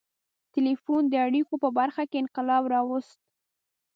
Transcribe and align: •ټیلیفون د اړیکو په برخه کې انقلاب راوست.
•ټیلیفون 0.53 1.01
د 1.09 1.13
اړیکو 1.25 1.53
په 1.63 1.69
برخه 1.77 2.03
کې 2.09 2.17
انقلاب 2.23 2.63
راوست. 2.73 3.19